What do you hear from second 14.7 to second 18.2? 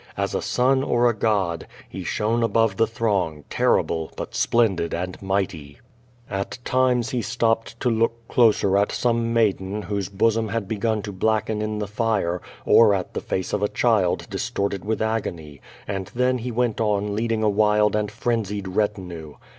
with agony; and then he went on leading a wild and